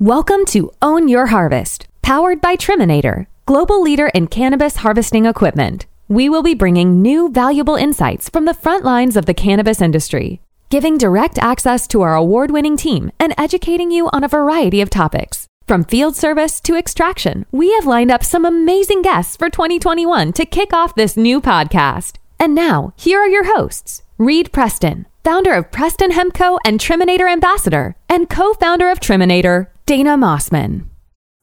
Welcome 0.00 0.44
to 0.50 0.70
Own 0.80 1.08
Your 1.08 1.26
Harvest, 1.26 1.88
powered 2.02 2.40
by 2.40 2.54
Triminator, 2.54 3.26
global 3.46 3.82
leader 3.82 4.06
in 4.14 4.28
cannabis 4.28 4.76
harvesting 4.76 5.26
equipment. 5.26 5.86
We 6.06 6.28
will 6.28 6.44
be 6.44 6.54
bringing 6.54 7.02
new 7.02 7.28
valuable 7.32 7.74
insights 7.74 8.28
from 8.28 8.44
the 8.44 8.54
front 8.54 8.84
lines 8.84 9.16
of 9.16 9.26
the 9.26 9.34
cannabis 9.34 9.82
industry, 9.82 10.40
giving 10.70 10.98
direct 10.98 11.36
access 11.38 11.88
to 11.88 12.02
our 12.02 12.14
award 12.14 12.52
winning 12.52 12.76
team 12.76 13.10
and 13.18 13.34
educating 13.36 13.90
you 13.90 14.08
on 14.12 14.22
a 14.22 14.28
variety 14.28 14.80
of 14.80 14.88
topics. 14.88 15.48
From 15.66 15.82
field 15.82 16.14
service 16.14 16.60
to 16.60 16.76
extraction, 16.76 17.44
we 17.50 17.74
have 17.74 17.84
lined 17.84 18.12
up 18.12 18.22
some 18.22 18.44
amazing 18.44 19.02
guests 19.02 19.36
for 19.36 19.50
2021 19.50 20.32
to 20.34 20.46
kick 20.46 20.72
off 20.72 20.94
this 20.94 21.16
new 21.16 21.40
podcast. 21.40 22.18
And 22.38 22.54
now, 22.54 22.92
here 22.94 23.18
are 23.18 23.26
your 23.26 23.52
hosts 23.52 24.02
Reed 24.16 24.52
Preston, 24.52 25.06
founder 25.24 25.54
of 25.54 25.72
Preston 25.72 26.12
Hemp 26.12 26.34
Co 26.34 26.60
and 26.64 26.78
Triminator 26.78 27.28
Ambassador, 27.28 27.96
and 28.08 28.30
co 28.30 28.52
founder 28.54 28.90
of 28.90 29.00
Triminator, 29.00 29.66
Dana 29.88 30.18
Mosman. 30.18 30.84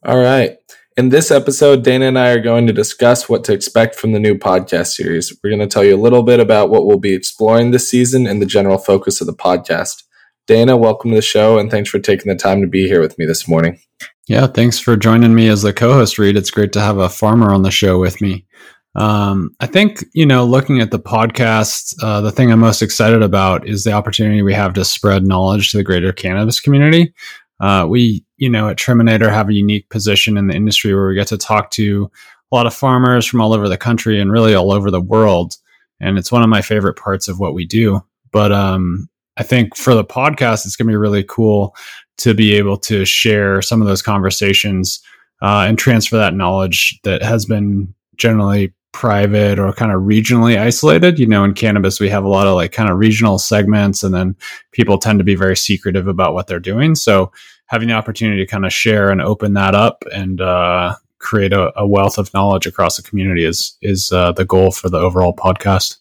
All 0.06 0.20
right. 0.20 0.56
In 0.98 1.10
this 1.10 1.32
episode, 1.32 1.84
Dana 1.84 2.06
and 2.06 2.20
I 2.20 2.30
are 2.30 2.40
going 2.40 2.68
to 2.68 2.74
discuss 2.74 3.28
what 3.28 3.44
to 3.46 3.54
expect 3.54 3.96
from 3.96 4.12
the 4.12 4.20
new 4.20 4.36
podcast 4.36 4.94
series. 4.94 5.36
We're 5.44 5.50
going 5.50 5.68
to 5.68 5.74
tell 5.74 5.84
you 5.84 5.96
a 5.96 5.98
little 6.00 6.22
bit 6.22 6.40
about 6.40 6.70
what 6.70 6.86
we'll 6.86 7.00
be 7.00 7.16
exploring 7.16 7.72
this 7.72 7.90
season 7.90 8.28
and 8.28 8.40
the 8.40 8.46
general 8.46 8.78
focus 8.78 9.20
of 9.20 9.26
the 9.26 9.34
podcast. 9.34 10.04
Dana, 10.46 10.78
welcome 10.78 11.10
to 11.10 11.16
the 11.16 11.24
show 11.24 11.58
and 11.58 11.72
thanks 11.72 11.90
for 11.90 11.98
taking 11.98 12.32
the 12.32 12.38
time 12.38 12.62
to 12.62 12.68
be 12.68 12.88
here 12.88 13.02
with 13.02 13.18
me 13.18 13.26
this 13.26 13.48
morning. 13.48 13.80
Yeah, 14.28 14.46
thanks 14.46 14.78
for 14.78 14.96
joining 14.96 15.34
me 15.34 15.48
as 15.48 15.64
the 15.64 15.74
co 15.74 15.94
host, 15.94 16.20
Reed. 16.20 16.38
It's 16.38 16.52
great 16.52 16.72
to 16.74 16.82
have 16.82 17.00
a 17.00 17.10
farmer 17.10 17.52
on 17.52 17.64
the 17.64 17.72
show 17.72 17.98
with 17.98 18.22
me. 18.22 18.46
Um, 18.94 19.56
I 19.60 19.66
think, 19.66 20.06
you 20.14 20.26
know, 20.26 20.46
looking 20.46 20.82
at 20.82 20.92
the 20.92 21.00
podcast, 21.00 21.96
uh, 22.02 22.22
the 22.22 22.32
thing 22.32 22.52
I'm 22.52 22.60
most 22.60 22.84
excited 22.84 23.24
about 23.24 23.68
is 23.68 23.84
the 23.84 23.92
opportunity 23.92 24.44
we 24.44 24.54
have 24.54 24.74
to 24.76 24.86
spread 24.86 25.26
knowledge 25.26 25.72
to 25.72 25.78
the 25.78 25.84
greater 25.84 26.14
cannabis 26.14 26.60
community. 26.60 27.12
Uh, 27.60 27.86
we, 27.88 28.26
you 28.38 28.50
know, 28.50 28.70
at 28.70 28.78
Triminator 28.78 29.30
have 29.30 29.50
a 29.50 29.54
unique 29.54 29.90
position 29.90 30.38
in 30.38 30.48
the 30.48 30.56
industry 30.56 30.94
where 30.94 31.08
we 31.08 31.16
get 31.16 31.28
to 31.28 31.38
talk 31.38 31.72
to 31.72 32.10
a 32.52 32.56
lot 32.56 32.68
of 32.68 32.74
farmers 32.74 33.26
from 33.26 33.42
all 33.42 33.54
over 33.54 33.70
the 33.70 33.78
country 33.78 34.20
and 34.20 34.32
really 34.32 34.54
all 34.54 34.72
over 34.72 34.92
the 34.92 35.02
world. 35.02 35.56
And 36.00 36.18
it's 36.18 36.32
one 36.32 36.44
of 36.44 36.50
my 36.50 36.62
favorite 36.62 36.96
parts 36.96 37.28
of 37.28 37.40
what 37.40 37.54
we 37.54 37.66
do. 37.66 38.02
But 38.32 38.52
um, 38.52 39.10
I 39.38 39.44
think 39.44 39.76
for 39.76 39.94
the 39.94 40.04
podcast, 40.04 40.66
it's 40.66 40.76
going 40.76 40.88
to 40.88 40.92
be 40.92 40.98
really 40.98 41.24
cool 41.24 41.76
to 42.18 42.34
be 42.34 42.54
able 42.54 42.78
to 42.78 43.06
share 43.06 43.62
some 43.62 43.82
of 43.82 43.88
those 43.88 44.02
conversations 44.02 45.02
uh, 45.42 45.66
and 45.68 45.78
transfer 45.78 46.18
that 46.18 46.34
knowledge 46.34 47.00
that 47.04 47.22
has 47.22 47.46
been 47.46 47.94
generally 48.18 48.74
private 48.96 49.60
or 49.60 49.74
kind 49.74 49.92
of 49.92 50.04
regionally 50.04 50.58
isolated. 50.58 51.20
You 51.20 51.28
know, 51.28 51.44
in 51.44 51.54
cannabis, 51.54 52.00
we 52.00 52.10
have 52.10 52.24
a 52.24 52.30
lot 52.30 52.48
of 52.48 52.56
like 52.56 52.72
kind 52.72 52.90
of 52.90 52.98
regional 52.98 53.38
segments, 53.38 54.04
and 54.04 54.16
then 54.16 54.38
people 54.72 54.98
tend 54.98 55.20
to 55.20 55.26
be 55.26 55.36
very 55.36 55.58
secretive 55.58 56.08
about 56.08 56.34
what 56.34 56.48
they're 56.48 56.62
doing. 56.62 56.96
So, 56.96 57.32
having 57.66 57.90
the 57.90 57.94
opportunity 57.94 58.44
to 58.44 58.50
kind 58.50 58.66
of 58.66 58.72
share 58.72 59.10
and 59.10 59.22
open 59.22 59.54
that 59.54 59.76
up 59.76 60.06
and 60.14 60.40
uh, 60.40 60.96
create 61.20 61.52
a, 61.52 61.78
a, 61.78 61.86
wealth 61.86 62.18
of 62.18 62.34
knowledge 62.34 62.66
across 62.66 62.96
the 62.96 63.04
community 63.04 63.44
is 63.44 63.78
is 63.82 64.14
uh, 64.14 64.32
the 64.32 64.46
goal 64.46 64.72
for 64.72 64.90
the 64.90 65.00
overall 65.00 65.36
podcast. 65.36 65.98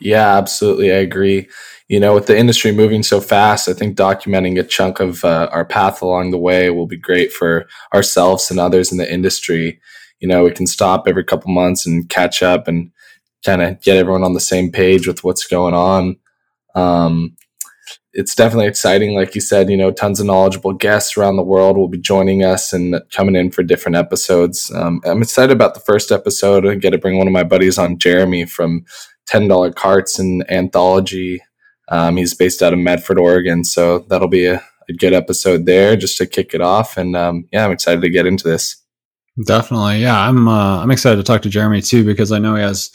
Yeah, 0.00 0.36
absolutely. 0.36 0.90
I 0.90 0.96
agree. 0.96 1.48
You 1.88 2.00
know, 2.00 2.14
with 2.14 2.26
the 2.26 2.36
industry 2.36 2.72
moving 2.72 3.04
so 3.04 3.20
fast, 3.20 3.68
I 3.68 3.72
think 3.72 3.96
documenting 3.96 4.58
a 4.58 4.64
chunk 4.64 4.98
of 4.98 5.24
uh, 5.24 5.48
our 5.52 5.64
path 5.64 6.02
along 6.02 6.32
the 6.32 6.38
way 6.38 6.70
will 6.70 6.86
be 6.86 6.98
great 6.98 7.32
for 7.32 7.66
ourselves 7.94 8.50
and 8.50 8.58
others 8.58 8.90
in 8.90 8.98
the 8.98 9.10
industry 9.10 9.80
you 10.20 10.28
know, 10.28 10.44
we 10.44 10.52
can 10.52 10.66
stop 10.66 11.04
every 11.06 11.24
couple 11.24 11.52
months 11.52 11.86
and 11.86 12.08
catch 12.08 12.42
up 12.42 12.68
and 12.68 12.90
kind 13.44 13.62
of 13.62 13.80
get 13.80 13.96
everyone 13.96 14.22
on 14.22 14.34
the 14.34 14.40
same 14.40 14.70
page 14.70 15.06
with 15.06 15.24
what's 15.24 15.46
going 15.46 15.74
on. 15.74 16.16
Um, 16.74 17.36
it's 18.12 18.34
definitely 18.34 18.66
exciting. 18.66 19.14
Like 19.14 19.34
you 19.34 19.40
said, 19.40 19.70
you 19.70 19.76
know, 19.76 19.92
tons 19.92 20.18
of 20.18 20.26
knowledgeable 20.26 20.72
guests 20.72 21.16
around 21.16 21.36
the 21.36 21.44
world 21.44 21.76
will 21.76 21.88
be 21.88 21.98
joining 21.98 22.44
us 22.44 22.72
and 22.72 23.00
coming 23.12 23.36
in 23.36 23.50
for 23.50 23.62
different 23.62 23.96
episodes. 23.96 24.70
Um, 24.74 25.00
I'm 25.04 25.22
excited 25.22 25.52
about 25.52 25.74
the 25.74 25.80
first 25.80 26.10
episode. 26.10 26.66
I 26.66 26.74
get 26.74 26.90
to 26.90 26.98
bring 26.98 27.18
one 27.18 27.28
of 27.28 27.32
my 27.32 27.44
buddies 27.44 27.78
on, 27.78 27.98
Jeremy 27.98 28.46
from 28.46 28.84
$10 29.30 29.74
Carts 29.76 30.18
and 30.18 30.48
Anthology. 30.50 31.40
Um, 31.88 32.16
he's 32.16 32.34
based 32.34 32.62
out 32.62 32.72
of 32.72 32.78
Medford, 32.80 33.18
Oregon. 33.18 33.64
So 33.64 34.00
that'll 34.00 34.28
be 34.28 34.46
a, 34.46 34.62
a 34.88 34.92
good 34.92 35.12
episode 35.12 35.66
there 35.66 35.96
just 35.96 36.18
to 36.18 36.26
kick 36.26 36.52
it 36.52 36.60
off. 36.60 36.96
And 36.96 37.14
um, 37.14 37.46
yeah, 37.52 37.64
I'm 37.64 37.72
excited 37.72 38.00
to 38.02 38.10
get 38.10 38.26
into 38.26 38.48
this. 38.48 38.79
Definitely, 39.44 40.00
yeah. 40.00 40.20
I'm 40.20 40.48
uh, 40.48 40.82
I'm 40.82 40.90
excited 40.90 41.16
to 41.16 41.22
talk 41.22 41.42
to 41.42 41.48
Jeremy 41.48 41.82
too 41.82 42.04
because 42.04 42.32
I 42.32 42.38
know 42.38 42.56
he 42.56 42.62
has 42.62 42.90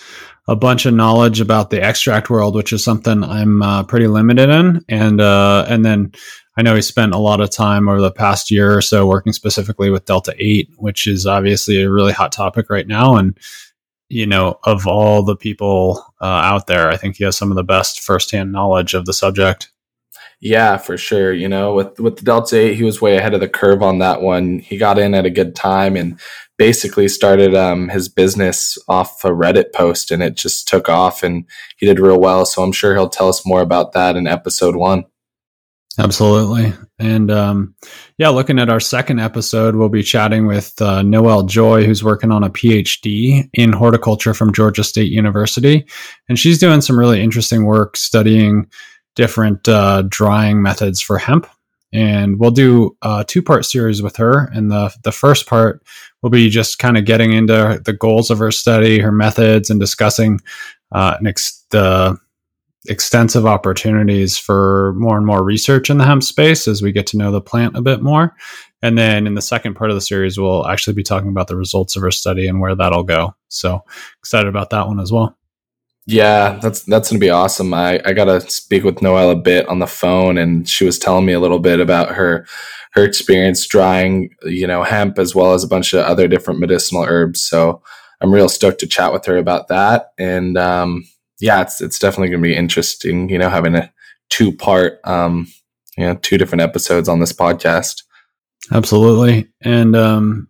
a 0.48 0.56
bunch 0.56 0.86
of 0.86 0.94
knowledge 0.94 1.40
about 1.42 1.70
the 1.70 1.82
extract 1.82 2.30
world, 2.30 2.56
which 2.56 2.74
is 2.74 2.84
something 2.84 3.24
I'm 3.24 3.62
uh, 3.62 3.84
pretty 3.84 4.08
limited 4.08 4.50
in, 4.50 4.84
and 4.90 5.22
uh, 5.22 5.66
and 5.68 5.86
then 5.86 6.12
I 6.58 6.62
know 6.62 6.76
he 6.76 6.82
spent 6.82 7.14
a 7.14 7.20
lot 7.20 7.42
of 7.42 7.50
time 7.50 7.88
over 7.88 8.02
the 8.02 8.12
past 8.12 8.52
year 8.52 8.76
or 8.76 8.82
so 8.82 9.08
working 9.08 9.34
specifically 9.34 9.90
with 9.90 10.06
Delta 10.06 10.36
Eight, 10.38 10.70
which 10.78 11.08
is 11.08 11.26
obviously 11.26 11.82
a 11.82 11.92
really 11.92 12.14
hot 12.14 12.32
topic 12.32 12.70
right 12.70 12.88
now, 12.88 13.16
and 13.16 13.38
you 14.10 14.28
know 14.28 14.60
of 14.66 14.86
all 14.88 15.24
the 15.24 15.38
people 15.38 16.04
uh, 16.22 16.26
out 16.26 16.68
there, 16.68 16.90
I 16.90 16.98
think 16.98 17.16
he 17.16 17.24
has 17.24 17.38
some 17.38 17.50
of 17.50 17.56
the 17.56 17.64
best 17.64 18.02
firsthand 18.02 18.52
knowledge 18.52 18.94
of 18.94 19.06
the 19.06 19.14
subject. 19.14 19.72
Yeah, 20.46 20.78
for 20.78 20.96
sure. 20.96 21.34
You 21.34 21.50
know, 21.50 21.74
with 21.74 22.00
with 22.00 22.18
the 22.18 22.22
Delta 22.22 22.56
8, 22.56 22.76
he 22.76 22.84
was 22.84 23.02
way 23.02 23.18
ahead 23.18 23.34
of 23.34 23.40
the 23.40 23.50
curve 23.50 23.82
on 23.82 23.98
that 23.98 24.22
one. 24.22 24.60
He 24.60 24.78
got 24.78 25.00
in 25.00 25.16
at 25.16 25.26
a 25.26 25.32
good 25.32 25.56
time 25.56 25.96
and 25.96 26.20
basically 26.60 27.08
started 27.08 27.56
um, 27.56 27.90
his 27.90 28.08
business 28.08 28.78
off 28.88 29.26
a 29.26 29.30
Reddit 29.30 29.74
post 29.74 30.12
and 30.12 30.22
it 30.22 30.36
just 30.36 30.68
took 30.68 30.88
off 30.88 31.24
and 31.24 31.46
he 31.78 31.88
did 31.88 32.00
real 32.00 32.20
well. 32.20 32.46
So 32.46 32.62
I'm 32.62 32.74
sure 32.74 32.94
he'll 32.94 33.10
tell 33.10 33.28
us 33.28 33.44
more 33.44 33.62
about 33.62 33.94
that 33.94 34.16
in 34.16 34.28
episode 34.28 34.76
one. 34.76 35.06
Absolutely. 35.98 36.74
And 37.00 37.32
um, 37.32 37.74
yeah, 38.20 38.30
looking 38.30 38.60
at 38.60 38.70
our 38.70 38.80
second 38.80 39.20
episode, 39.20 39.76
we'll 39.76 39.90
be 39.90 40.04
chatting 40.04 40.46
with 40.46 40.80
uh, 40.80 41.02
Noelle 41.02 41.44
Joy, 41.44 41.86
who's 41.86 42.04
working 42.04 42.32
on 42.32 42.44
a 42.44 42.52
PhD 42.52 43.50
in 43.54 43.74
horticulture 43.74 44.36
from 44.36 44.54
Georgia 44.54 44.84
State 44.84 45.12
University. 45.12 45.88
And 46.30 46.38
she's 46.38 46.60
doing 46.60 46.82
some 46.82 47.00
really 47.00 47.24
interesting 47.24 47.66
work 47.66 47.98
studying 47.98 48.68
different 49.16 49.68
uh, 49.68 50.04
drying 50.08 50.62
methods 50.62 51.02
for 51.02 51.18
hemp. 51.18 51.48
And 51.94 52.40
we'll 52.40 52.52
do 52.52 52.98
a 53.02 53.24
two 53.26 53.42
part 53.42 53.66
series 53.66 54.02
with 54.02 54.18
her. 54.18 54.50
And 54.54 54.70
the, 54.70 54.94
the 55.04 55.14
first 55.14 55.48
part 55.48 55.82
will 56.22 56.30
be 56.30 56.50
just 56.50 56.78
kind 56.78 56.98
of 56.98 57.06
getting 57.06 57.32
into 57.32 57.82
the 57.84 57.94
goals 57.94 58.30
of 58.30 58.40
her 58.40 58.52
study, 58.52 59.00
her 59.00 59.12
methods, 59.12 59.70
and 59.70 59.80
discussing 59.80 60.42
uh, 60.92 61.18
ex- 61.26 61.64
the 61.72 62.18
extensive 62.88 63.46
opportunities 63.46 64.38
for 64.38 64.94
more 64.98 65.18
and 65.18 65.26
more 65.26 65.44
research 65.44 65.90
in 65.90 65.98
the 65.98 66.06
hemp 66.06 66.24
space 66.24 66.68
as 66.68 66.82
we 66.82 66.92
get 66.92 67.08
to 67.08 67.18
know 67.18 67.32
the 67.32 67.42
plant 67.42 67.76
a 67.76 67.82
bit 67.82 68.02
more. 68.02 68.36
And 68.82 68.98
then 68.98 69.26
in 69.26 69.34
the 69.34 69.42
second 69.42 69.76
part 69.76 69.90
of 69.90 69.96
the 69.96 70.02
series, 70.02 70.38
we'll 70.38 70.68
actually 70.68 70.94
be 70.94 71.04
talking 71.04 71.30
about 71.30 71.48
the 71.48 71.56
results 71.56 71.96
of 71.96 72.02
her 72.04 72.12
study 72.12 72.48
and 72.48 72.60
where 72.60 72.76
that'll 72.76 73.04
go. 73.04 73.36
So 73.48 73.84
excited 74.20 74.48
about 74.48 74.70
that 74.72 74.88
one 74.88 75.00
as 75.00 75.12
well. 75.12 75.38
Yeah, 76.08 76.60
that's 76.62 76.82
that's 76.84 77.10
gonna 77.10 77.20
be 77.20 77.32
awesome. 77.32 77.74
I, 77.74 78.00
I 78.06 78.14
gotta 78.14 78.40
speak 78.42 78.84
with 78.84 79.02
Noelle 79.02 79.32
a 79.32 79.36
bit 79.36 79.68
on 79.68 79.80
the 79.80 79.88
phone 79.88 80.38
and 80.38 80.70
she 80.70 80.86
was 80.86 81.00
telling 81.00 81.26
me 81.26 81.34
a 81.34 81.40
little 81.40 81.60
bit 81.60 81.80
about 81.80 82.14
her 82.14 82.46
her 82.92 83.04
experience 83.04 83.66
drying, 83.66 84.30
you 84.44 84.68
know, 84.68 84.84
hemp 84.84 85.18
as 85.18 85.34
well 85.34 85.54
as 85.54 85.64
a 85.64 85.68
bunch 85.68 85.94
of 85.94 86.06
other 86.06 86.28
different 86.28 86.60
medicinal 86.60 87.04
herbs. 87.04 87.42
So 87.42 87.82
I'm 88.22 88.32
real 88.32 88.50
stoked 88.50 88.80
to 88.82 88.88
chat 88.88 89.12
with 89.14 89.26
her 89.26 89.38
about 89.38 89.68
that. 89.70 90.12
And 90.20 90.58
um, 90.60 91.06
yeah, 91.40 91.62
it's 91.62 91.82
it's 91.82 91.98
definitely 91.98 92.30
gonna 92.30 92.44
be 92.44 92.56
interesting, 92.56 93.28
you 93.30 93.40
know, 93.40 93.50
having 93.50 93.76
a 93.76 93.92
two 94.30 94.56
part 94.56 95.00
um, 95.06 95.48
you 95.98 96.06
know, 96.06 96.16
two 96.16 96.38
different 96.38 96.62
episodes 96.62 97.10
on 97.10 97.20
this 97.20 97.34
podcast. 97.34 98.04
Absolutely. 98.72 99.48
And 99.62 99.96
um, 99.96 100.50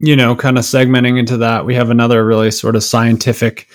you 0.00 0.16
know, 0.16 0.34
kind 0.34 0.58
of 0.58 0.64
segmenting 0.64 1.18
into 1.18 1.36
that, 1.38 1.64
we 1.64 1.74
have 1.76 1.90
another 1.90 2.24
really 2.24 2.50
sort 2.50 2.76
of 2.76 2.82
scientific 2.82 3.68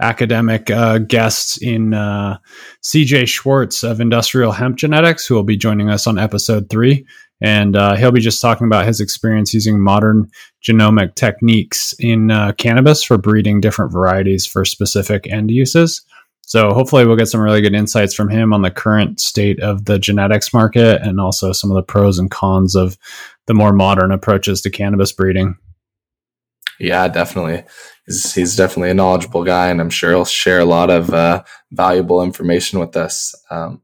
academic 0.00 0.70
uh, 0.70 0.98
guest 0.98 1.62
in 1.62 1.94
uh, 1.94 2.38
CJ 2.82 3.28
Schwartz 3.28 3.82
of 3.82 4.00
Industrial 4.00 4.52
Hemp 4.52 4.76
Genetics, 4.76 5.26
who 5.26 5.34
will 5.34 5.42
be 5.42 5.56
joining 5.56 5.88
us 5.88 6.06
on 6.06 6.18
episode 6.18 6.68
three. 6.68 7.06
And 7.40 7.76
uh, 7.76 7.96
he'll 7.96 8.12
be 8.12 8.20
just 8.20 8.40
talking 8.40 8.66
about 8.66 8.86
his 8.86 9.00
experience 9.00 9.52
using 9.52 9.80
modern 9.80 10.30
genomic 10.66 11.14
techniques 11.16 11.94
in 11.98 12.30
uh, 12.30 12.52
cannabis 12.52 13.02
for 13.02 13.18
breeding 13.18 13.60
different 13.60 13.92
varieties 13.92 14.46
for 14.46 14.64
specific 14.64 15.30
end 15.30 15.50
uses. 15.50 16.02
So 16.46 16.72
hopefully 16.72 17.04
we'll 17.04 17.16
get 17.16 17.28
some 17.28 17.40
really 17.40 17.60
good 17.60 17.74
insights 17.74 18.14
from 18.14 18.30
him 18.30 18.52
on 18.52 18.62
the 18.62 18.70
current 18.70 19.20
state 19.20 19.60
of 19.60 19.84
the 19.84 19.98
genetics 19.98 20.54
market 20.54 21.02
and 21.02 21.20
also 21.20 21.52
some 21.52 21.70
of 21.70 21.74
the 21.74 21.82
pros 21.82 22.18
and 22.18 22.30
cons 22.30 22.76
of 22.76 22.96
the 23.46 23.54
more 23.54 23.72
modern 23.72 24.12
approaches 24.12 24.60
to 24.62 24.70
cannabis 24.70 25.12
breeding. 25.12 25.56
Yeah, 26.78 27.08
definitely. 27.08 27.64
He's, 28.06 28.34
he's 28.34 28.56
definitely 28.56 28.90
a 28.90 28.94
knowledgeable 28.94 29.44
guy, 29.44 29.68
and 29.68 29.80
I'm 29.80 29.90
sure 29.90 30.10
he'll 30.10 30.24
share 30.24 30.60
a 30.60 30.64
lot 30.64 30.90
of 30.90 31.10
uh, 31.10 31.42
valuable 31.72 32.22
information 32.22 32.78
with 32.78 32.96
us. 32.96 33.34
Um, 33.50 33.82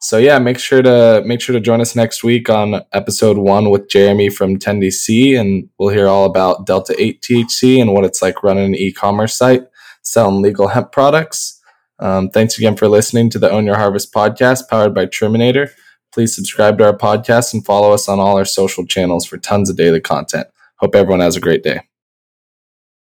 so 0.00 0.18
yeah, 0.18 0.38
make 0.38 0.58
sure 0.58 0.82
to 0.82 1.22
make 1.24 1.40
sure 1.40 1.54
to 1.54 1.60
join 1.60 1.80
us 1.80 1.96
next 1.96 2.22
week 2.22 2.50
on 2.50 2.82
episode 2.92 3.38
one 3.38 3.70
with 3.70 3.88
Jeremy 3.88 4.28
from 4.28 4.58
10DC, 4.58 5.38
and 5.38 5.68
we'll 5.78 5.88
hear 5.88 6.06
all 6.06 6.26
about 6.26 6.66
Delta 6.66 6.94
8 6.98 7.22
THC 7.22 7.80
and 7.80 7.94
what 7.94 8.04
it's 8.04 8.20
like 8.20 8.42
running 8.42 8.66
an 8.66 8.74
e-commerce 8.74 9.34
site 9.34 9.62
selling 10.02 10.42
legal 10.42 10.68
hemp 10.68 10.92
products. 10.92 11.58
Um, 12.00 12.28
thanks 12.28 12.58
again 12.58 12.76
for 12.76 12.86
listening 12.86 13.30
to 13.30 13.38
the 13.38 13.50
Own 13.50 13.64
Your 13.64 13.76
Harvest 13.76 14.12
podcast, 14.12 14.68
powered 14.68 14.94
by 14.94 15.06
Triminator. 15.06 15.70
Please 16.12 16.34
subscribe 16.34 16.76
to 16.78 16.84
our 16.84 16.96
podcast 16.96 17.54
and 17.54 17.64
follow 17.64 17.92
us 17.92 18.06
on 18.06 18.20
all 18.20 18.36
our 18.36 18.44
social 18.44 18.86
channels 18.86 19.24
for 19.24 19.38
tons 19.38 19.70
of 19.70 19.76
daily 19.76 20.00
content. 20.00 20.48
Hope 20.76 20.94
everyone 20.94 21.20
has 21.20 21.36
a 21.36 21.40
great 21.40 21.62
day. 21.62 21.80